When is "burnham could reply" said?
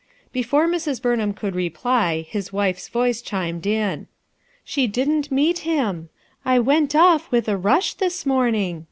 0.99-2.25